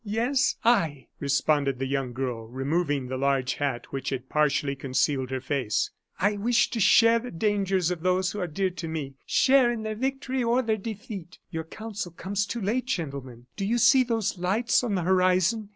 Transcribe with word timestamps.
"Yes, 0.03 0.55
I," 0.65 1.09
responded 1.19 1.77
the 1.77 1.85
young 1.85 2.11
girl, 2.13 2.47
removing 2.47 3.05
the 3.05 3.17
large 3.19 3.53
hat 3.53 3.91
which 3.93 4.09
had 4.09 4.29
partially 4.29 4.75
concealed 4.75 5.29
her 5.29 5.39
face; 5.39 5.91
"I 6.19 6.37
wish 6.37 6.71
to 6.71 6.79
share 6.79 7.19
the 7.19 7.29
dangers 7.29 7.91
of 7.91 8.01
those 8.01 8.31
who 8.31 8.39
are 8.39 8.47
dear 8.47 8.71
to 8.71 8.87
me 8.87 9.13
share 9.27 9.71
in 9.71 9.83
their 9.83 9.93
victory 9.93 10.43
or 10.43 10.63
their 10.63 10.77
defeat. 10.77 11.37
Your 11.51 11.65
counsel 11.65 12.11
comes 12.13 12.47
too 12.47 12.61
late, 12.61 12.85
gentlemen. 12.87 13.45
Do 13.55 13.63
you 13.63 13.77
see 13.77 14.03
those 14.03 14.39
lights 14.39 14.83
on 14.83 14.95
the 14.95 15.03
horizon? 15.03 15.69